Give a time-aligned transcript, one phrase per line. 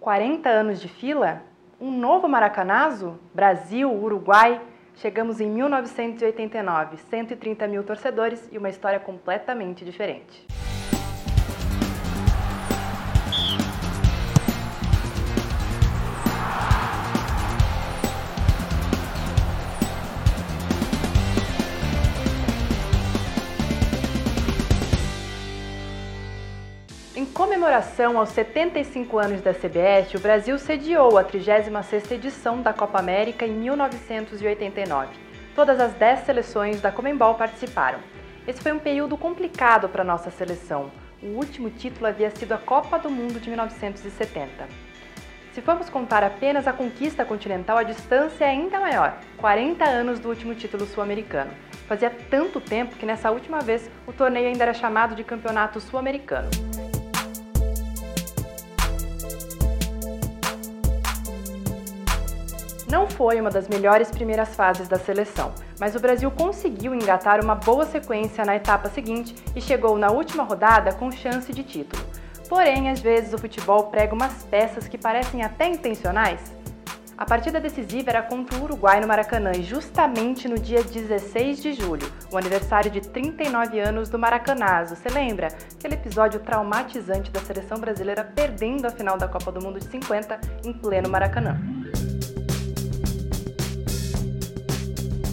[0.00, 1.42] 40 anos de fila?
[1.78, 3.18] Um novo Maracanazo?
[3.34, 4.58] Brasil, Uruguai?
[4.96, 10.46] Chegamos em 1989, 130 mil torcedores e uma história completamente diferente.
[27.40, 33.46] Comemoração aos 75 anos da CBS, o Brasil sediou a 36ª edição da Copa América
[33.46, 35.08] em 1989.
[35.54, 37.98] Todas as 10 seleções da Comembol participaram.
[38.46, 40.92] Esse foi um período complicado para nossa seleção.
[41.22, 44.68] O último título havia sido a Copa do Mundo de 1970.
[45.54, 50.28] Se formos contar apenas a conquista continental, a distância é ainda maior, 40 anos do
[50.28, 51.52] último título sul-americano.
[51.88, 56.89] Fazia tanto tempo que nessa última vez o torneio ainda era chamado de Campeonato Sul-Americano.
[62.90, 67.54] Não foi uma das melhores primeiras fases da seleção, mas o Brasil conseguiu engatar uma
[67.54, 72.04] boa sequência na etapa seguinte e chegou na última rodada com chance de título.
[72.48, 76.52] Porém, às vezes o futebol prega umas peças que parecem até intencionais.
[77.16, 81.74] A partida decisiva era contra o Uruguai no Maracanã e justamente no dia 16 de
[81.74, 84.96] julho, o aniversário de 39 anos do Maracanazo.
[84.96, 85.46] Você lembra?
[85.78, 90.40] Aquele episódio traumatizante da seleção brasileira perdendo a final da Copa do Mundo de 50
[90.64, 91.79] em pleno Maracanã.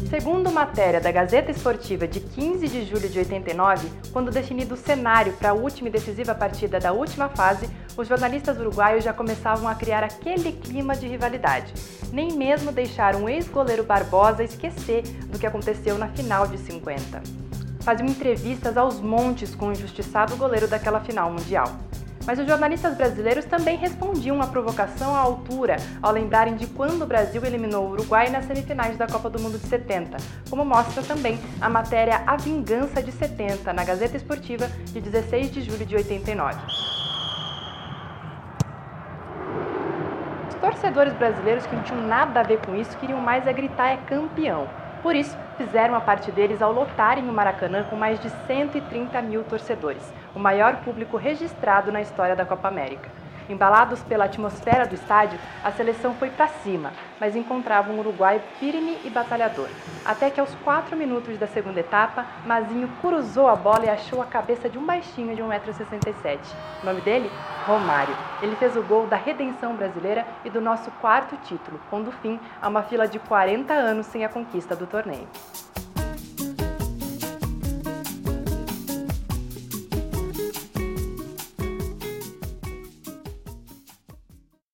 [0.09, 5.33] Segundo matéria da Gazeta Esportiva de 15 de julho de 89, quando definido o cenário
[5.33, 9.75] para a última e decisiva partida da última fase, os jornalistas uruguaios já começavam a
[9.75, 11.73] criar aquele clima de rivalidade.
[12.13, 17.21] Nem mesmo deixaram o ex-goleiro Barbosa esquecer do que aconteceu na final de 50.
[17.81, 21.67] Faziam entrevistas aos montes com o injustiçado goleiro daquela final mundial.
[22.27, 27.07] Mas os jornalistas brasileiros também respondiam à provocação à altura ao lembrarem de quando o
[27.07, 30.17] Brasil eliminou o Uruguai nas semifinais da Copa do Mundo de 70,
[30.49, 35.61] como mostra também a matéria A Vingança de 70 na Gazeta Esportiva de 16 de
[35.61, 36.59] julho de 89.
[40.49, 43.87] Os torcedores brasileiros que não tinham nada a ver com isso queriam mais é gritar
[43.87, 44.67] é campeão.
[45.01, 49.43] Por isso, fizeram a parte deles ao lotarem o Maracanã com mais de 130 mil
[49.43, 53.26] torcedores, o maior público registrado na história da Copa América.
[53.49, 58.97] Embalados pela atmosfera do estádio, a seleção foi para cima, mas encontrava um Uruguai firme
[59.03, 59.69] e batalhador.
[60.05, 64.25] Até que aos 4 minutos da segunda etapa, Mazinho cruzou a bola e achou a
[64.25, 66.39] cabeça de um baixinho de 1,67m.
[66.81, 67.31] O nome dele?
[67.65, 68.15] Romário.
[68.41, 72.67] Ele fez o gol da redenção brasileira e do nosso quarto título, pondo fim a
[72.67, 75.27] uma fila de 40 anos sem a conquista do torneio.